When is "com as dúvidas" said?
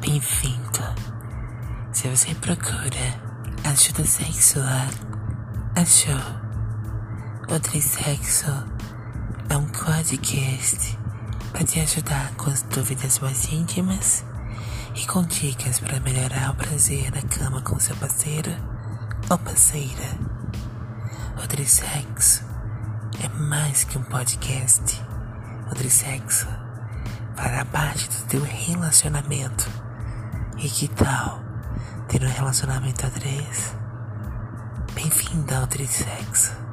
12.36-13.18